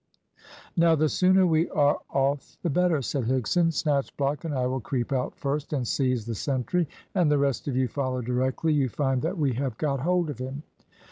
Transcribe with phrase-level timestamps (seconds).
[0.75, 3.71] "Now the sooner we are off the better," said Higson.
[3.71, 7.75] "Snatchblock and I will creep out first and seize the sentry, and the rest of
[7.77, 10.63] you follow directly you find that we have got hold of him."